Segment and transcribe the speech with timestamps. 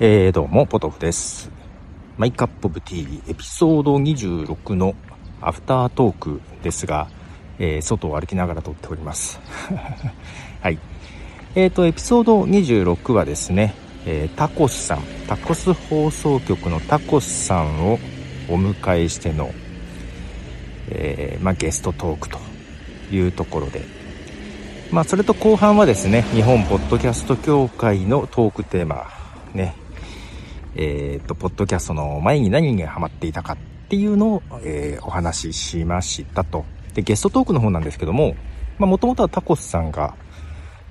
[0.00, 1.50] えー、どうも、ポトフです。
[2.18, 4.94] マイカップオブティーエピソード26の
[5.40, 7.08] アフタートークですが、
[7.58, 9.40] えー、外を歩きながら撮っております。
[10.62, 10.78] はい。
[11.56, 13.74] えーと、エピソード26はですね、
[14.06, 17.98] えー、タコスさん、タコス放送局のタコスさんを
[18.48, 19.50] お迎えしての、
[20.90, 22.38] えー、まあ、ゲストトークと
[23.10, 23.84] いうところで、
[24.92, 29.08] まあ、それと後半はですね、日本ポッドキャスト協会のトークテーマ、
[29.54, 29.74] ね、
[30.76, 33.56] えっ、と、ポッドキャストの前に何がハマっていたかっ
[33.88, 36.64] ていうのを、えー、お話ししましたと。
[36.94, 38.36] で、ゲストトークの方なんですけども、
[38.78, 40.14] まあ、もともとはタコスさんが、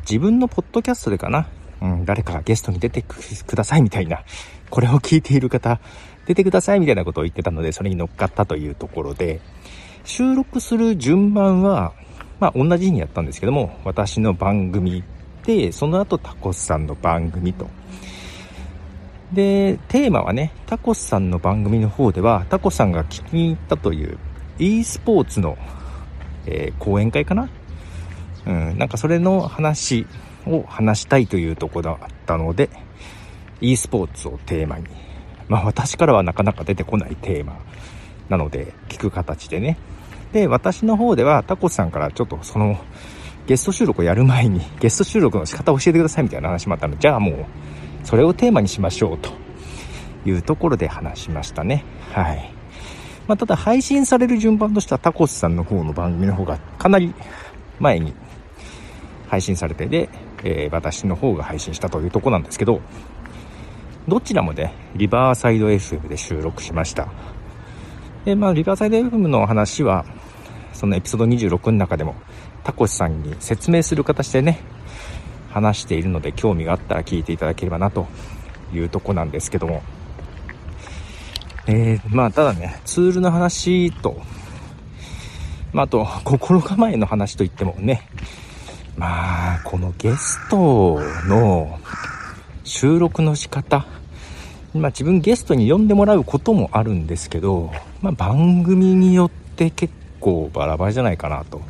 [0.02, 1.49] 自分のポッドキャストでかな、
[1.82, 4.23] うん、誰かがゲストに出てくださいみたいな、
[4.70, 5.80] これを聞いている方、
[6.26, 9.41] 出てくださいみたいなことを言ってたので、それに乗っかったというところで、
[10.04, 11.94] 収録する順番は、
[12.40, 15.04] まあ、同じ日にやったんですけども、私の番組
[15.46, 17.68] で、その後タコスさんの番組と。
[19.34, 24.18] で、テーマはね、タコスさんの番組の方では、タコさんが聞きに行ったという
[24.58, 25.58] e スポーツの、
[26.46, 27.50] えー、講演会かな？
[28.46, 30.08] うん、なんかそれの話
[30.46, 32.70] を話したいというとこだったので、
[33.60, 34.86] e スポーツをテーマに、
[35.50, 37.58] まあ私からはなかなか出てこないテーマ
[38.30, 39.78] なので、聞く形でね。
[40.32, 42.78] で、私の方ではタコスさんからちょっとその、
[43.46, 47.46] ゲスト収録をやる前に、ゲスト収録の仕方を教えてくださいみたいな話もあったので、じゃあもう、
[48.08, 49.32] それをテーマにしましょうと
[50.26, 51.84] いうところで話しましたね。
[52.14, 52.49] はい。
[53.27, 57.14] まあ、ただ配信される順番としてはタコスさんの方の番組の方がかなり
[57.82, 58.14] 前に
[59.27, 60.08] 配信されてで、
[60.46, 62.80] えー、私の方が配信したというとこなんですけど、
[64.08, 67.09] どちらもね、リバーサイド FM で収録しました。
[68.24, 70.06] で、まあ、リバーサイド FM の話は、
[70.72, 72.16] そのエピソード26の中でも、
[72.64, 74.62] タコスさんに説明する形でね、
[75.50, 78.07] 話しているので興味があったら聞いていただければなと
[78.73, 79.81] いうとこなんですけども。
[81.68, 84.22] えー、まあただね、ツールの話と、
[85.74, 88.07] まああと、心構えの話といってもね、
[88.96, 91.78] まあ、このゲストの
[92.63, 93.86] 収録の仕方、
[94.74, 97.72] まあ自分ゲストに呼んでもらうこともあるんですけど、
[98.02, 101.62] まあ番組によって結構バラバラじゃないかなと。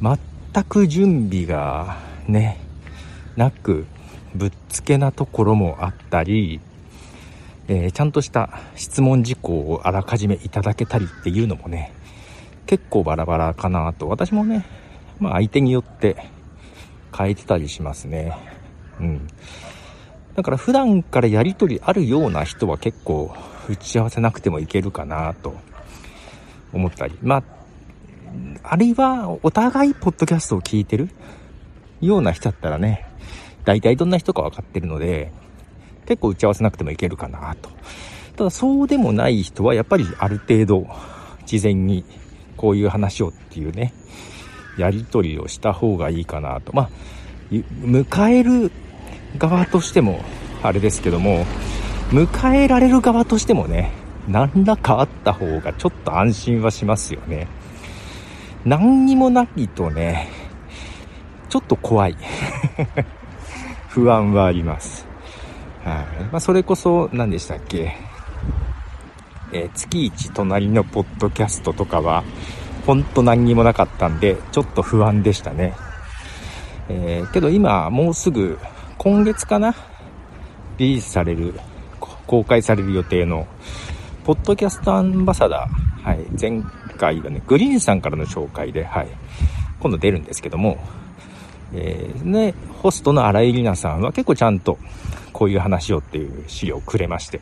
[0.00, 1.96] 全く準備が
[2.28, 2.60] ね、
[3.36, 3.86] なく、
[4.34, 6.60] ぶっつけなところもあったり、
[7.68, 11.92] えー、ちゃんとした質問事項をあらかじめいただけたりっていうのもね、
[12.66, 14.64] 結構バラバラかなと、私もね、
[15.18, 16.16] まあ相手によって
[17.16, 18.36] 変えてたりしますね。
[19.00, 19.28] うん。
[20.34, 23.34] だから普段からやりとりあるような人は結構
[23.68, 25.54] 打ち合わせなくてもいけるかなと
[26.72, 27.18] 思ったり。
[27.22, 27.42] まあ、
[28.62, 31.08] あるいはお互いポッドキャストを聞いてる
[32.00, 33.05] ような人だったらね、
[33.66, 35.30] 大体どんな人か分かってるので、
[36.06, 37.68] 結構打ち合わせなくてもいけるかなと。
[38.36, 40.86] ただそうでもない人はやっぱりある程度
[41.44, 42.04] 事前に
[42.56, 43.92] こういう話をっていうね、
[44.78, 46.72] やり取りをした方がいいかなと。
[46.74, 46.90] まあ、
[47.50, 48.70] 迎える
[49.36, 50.20] 側としても
[50.62, 51.44] あれですけども、
[52.10, 53.90] 迎えられる側としてもね、
[54.28, 57.48] 何らかあった方がちょっと安心はしますよね。
[58.64, 60.28] 何にもないとね、
[61.48, 62.16] ちょっと怖い。
[63.96, 65.06] 不安はあります。
[65.82, 66.24] はい。
[66.24, 67.96] まあ、それこそ、何でしたっけ？
[69.54, 72.22] えー、月一隣のポッドキャストとかは、
[72.84, 75.72] ほんと何にもなかったんで、ちょっと不安でしたね。
[76.90, 78.58] えー、けど今、もうすぐ、
[78.98, 79.74] 今月かな？
[80.76, 81.54] リリースされる、
[82.26, 83.46] 公開される予定の、
[84.24, 86.62] ポッドキャストアンバサダー、はい、前
[86.98, 89.08] 回がね、グリーンさんからの紹介で、はい、
[89.80, 90.76] 今度出るんですけども、
[91.74, 94.78] えー、ね、ホストの新井里奈さんは結構ちゃんと
[95.32, 97.40] こういう話をっていう資料をくれまして、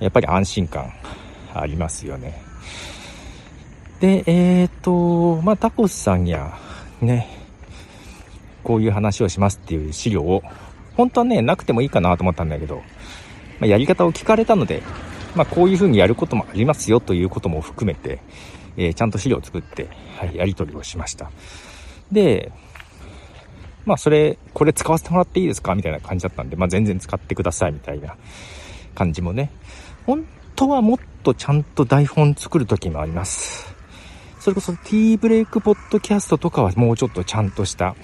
[0.00, 0.92] やっぱり安心感
[1.54, 2.40] ありますよね。
[4.00, 6.56] で、えっ、ー、と、まあ、タコスさんや、
[7.00, 7.26] ね、
[8.62, 10.42] こういう話をしますっていう資料を、
[10.96, 12.82] 本当はね、なくてもいいかなと思ったんだけど、
[13.58, 14.82] まあ、やり方を聞かれたので、
[15.34, 18.20] まあ、こういう風にやることもありますよということも含めて、
[18.76, 21.30] えー、ちゃんと資料を作って、はい、やり取りをしました。
[22.12, 22.52] で、
[23.88, 25.74] まあそれ、これ使わせてもらっていいですか？
[25.74, 28.16] みたいな感じだったんで、まあ全然使ってくださいみたいな
[28.94, 29.50] 感じもね。
[30.06, 30.24] 本
[30.54, 33.74] 当はもっとちゃんと台本作る時もあります。
[34.40, 37.96] それこそ T ブレイクポッドキャストとかはもうちょっとちゃんとした、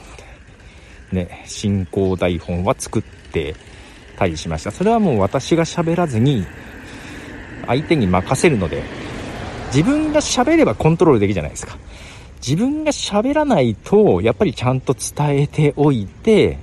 [1.12, 3.54] ね、進行台本は作って
[4.16, 4.70] たりしました。
[4.70, 6.46] それはもう私が喋らずに、
[7.66, 8.82] 相手に任せるので、
[9.68, 11.76] 自分が喋ればコントロールできるじゃないですか。
[12.46, 16.58] 自分が喋らないと、やっぱりちゃんと伝えておいて、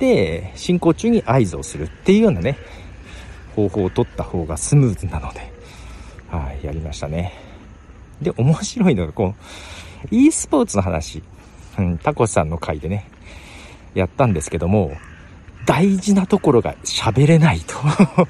[0.00, 2.58] で、進行中に合図をするっていうようなね、
[3.54, 5.52] 方法を取った方がスムーズなので、
[6.28, 7.32] はい、やりましたね。
[8.20, 9.36] で、面白いのが、こ
[10.10, 11.22] う、e スポーツの話、
[11.78, 13.08] うん、タコさんの回でね、
[13.94, 14.96] やったんですけども、
[15.64, 17.76] 大事なところが喋れないと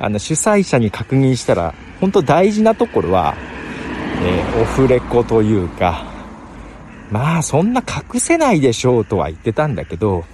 [0.00, 3.36] あの、主催者に確認したら、本当大事なところは、
[4.20, 6.04] えー、オフレコというか、
[7.10, 10.24] まあ、そんな隠せないでしょうとは言ってたんだけど、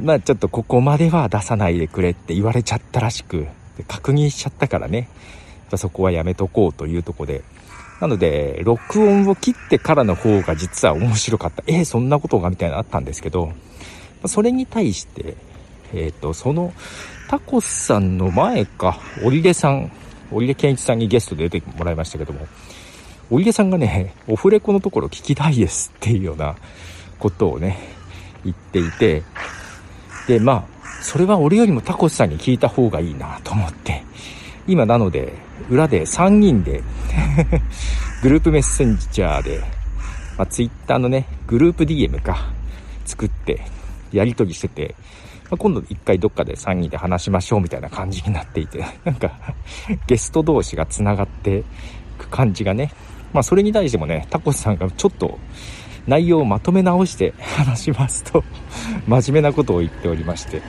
[0.00, 3.46] まあ、ちょっとここまでは出さないでくれって言われちゃったらしく、
[3.86, 5.08] 確認しちゃったからね、
[5.76, 7.42] そこはやめとこうというとこで、
[8.00, 11.62] なので、録音を切ってからの方が実は面白かった。
[11.66, 13.52] えー、そんなことがみたいなのあったんですけど、
[14.26, 15.36] それに対して、
[15.92, 16.72] えっ、ー、と、その、
[17.28, 19.92] タコスさんの前か、織出さん、
[20.30, 22.46] 織出健一さんにゲストで出てもらいましたけども、
[23.30, 26.56] 織出さんがね、オフレコのところ聞きたいですっていうような
[27.18, 27.78] ことをね、
[28.44, 29.22] 言っていて、
[30.26, 34.02] で、まあ、それは俺よりもタコスさんに聞いた方がいいなと思って、
[34.66, 35.34] 今なので、
[35.68, 36.82] 裏で3人で
[38.22, 39.60] グループメッセンジャーで、
[40.38, 42.50] まあ、ツイッターのね、グループ DM か、
[43.04, 43.60] 作って、
[44.12, 44.94] やりとりしてて、
[45.54, 49.30] まあ、今度一回どっかで3人で話しましょうみたいな感じになっていて、 なんか
[50.08, 51.62] ゲスト同士が繋がってい
[52.18, 52.90] く感じがね、
[53.32, 55.38] まあそれに対してもね、タコスさんがちょっと
[56.08, 58.42] 内容をまとめ直して話しますと
[59.06, 60.60] 真面目なことを言っておりまして、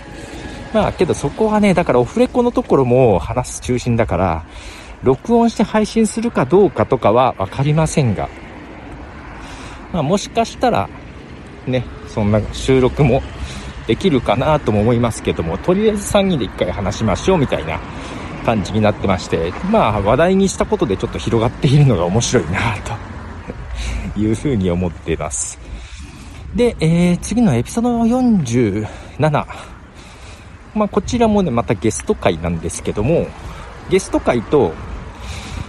[0.72, 4.46] まあけどそこはね、だからオフレコのところも話す中心だから、
[5.02, 8.30] 録音して配信するかどうかとかは分かりませんが、
[9.92, 10.88] まあもしかしたら、
[11.66, 13.24] ね、そんな収録も
[13.88, 17.80] できるかなとも思いますけども、とりあえず3人で1回話しましょうみたいな
[18.46, 22.94] 感じになってまして、まあ話題にしたことでちょっと広がっているのが面白いなと
[24.20, 25.60] いうふうに思っています。
[26.56, 29.30] で、えー、次のエピソード47。
[30.74, 33.28] まあこちらもね、またゲスト会なんですけども、
[33.90, 34.74] ゲスト会と、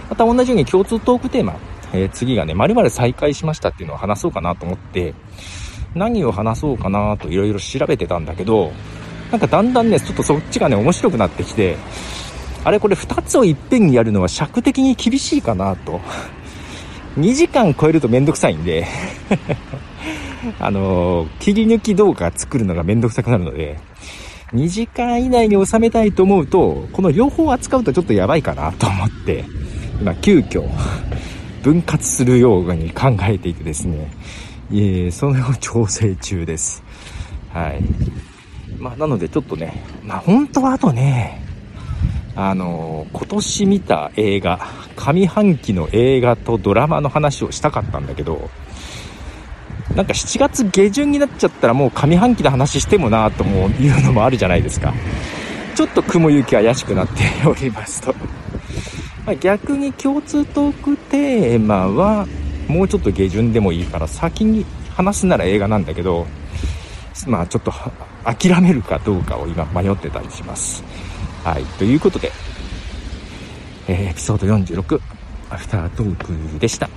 [0.09, 1.55] また同じように共通トークテーマ、
[1.93, 5.13] えー、次がね、〇〇再開しましたっていうのを話そうかなと思って、
[5.97, 8.71] 何を話そうかなといろいろ調べてたんだけど、
[9.31, 11.77] なんかだんだんね、ちょっとそっちがね、面白くなってきて、
[12.63, 15.99] あれこれ2つをいっぺんにやるのは尺的に厳しいかなと。
[17.17, 18.85] 2時間超えるとめんどくさいんで
[20.59, 23.79] あのー、切り抜き動画作るのがめんどくさくなるので、
[24.53, 29.43] 2時間以内に収めたいと思うと、この両方扱うとちょっとやばいかなと思って、
[29.99, 30.63] 今急遽、
[31.63, 34.11] 分割するように考えていてですね、
[34.73, 36.83] えそれを調整中です。
[37.53, 37.81] はい。
[38.79, 41.41] まあ、なのでちょっとね、まあ、本当はあとね、
[42.35, 44.59] あのー、今年見た映画、
[44.95, 48.49] 上半期の映画とドラマの話をしたかったんだけど、
[49.95, 54.93] なんか7月下旬になっちゃったらもう上半期の話してもなぁともいうのもあるじゃないですか。
[55.75, 58.13] ちょっと雲行き怪しくなっておりますと。
[59.25, 62.27] まあ、逆に共通トークテーマは、
[62.67, 64.65] もうちょっと下旬でもいいから先に
[64.95, 66.25] 話すなら映画なんだけど、
[67.27, 67.71] まあちょっと
[68.23, 70.83] 諦めるかどうかを今迷ってたりします。
[71.43, 71.65] はい。
[71.77, 72.31] ということで、
[73.87, 74.99] えー、エピソード46、
[75.49, 76.89] アフタートークでした。